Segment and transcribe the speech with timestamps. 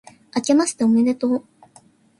[0.33, 1.45] あけましておめでとう